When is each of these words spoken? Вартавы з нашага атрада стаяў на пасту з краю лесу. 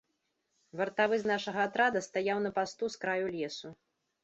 Вартавы 0.79 1.19
з 1.25 1.31
нашага 1.33 1.67
атрада 1.69 2.03
стаяў 2.07 2.43
на 2.47 2.51
пасту 2.59 2.85
з 2.97 3.05
краю 3.07 3.27
лесу. 3.39 3.75